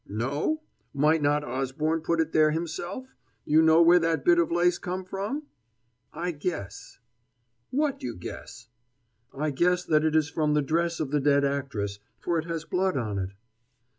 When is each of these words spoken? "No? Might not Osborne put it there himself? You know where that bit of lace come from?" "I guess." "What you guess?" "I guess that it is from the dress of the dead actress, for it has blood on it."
"No? 0.09 0.63
Might 0.95 1.21
not 1.21 1.43
Osborne 1.43 2.01
put 2.01 2.19
it 2.19 2.31
there 2.31 2.49
himself? 2.49 3.13
You 3.45 3.61
know 3.61 3.83
where 3.83 3.99
that 3.99 4.25
bit 4.25 4.39
of 4.39 4.51
lace 4.51 4.79
come 4.79 5.05
from?" 5.05 5.43
"I 6.11 6.31
guess." 6.31 6.97
"What 7.69 8.01
you 8.01 8.15
guess?" 8.15 8.69
"I 9.31 9.51
guess 9.51 9.85
that 9.85 10.03
it 10.03 10.15
is 10.15 10.27
from 10.27 10.55
the 10.55 10.63
dress 10.63 10.99
of 10.99 11.11
the 11.11 11.19
dead 11.19 11.45
actress, 11.45 11.99
for 12.19 12.39
it 12.39 12.45
has 12.45 12.65
blood 12.65 12.97
on 12.97 13.19
it." 13.19 13.29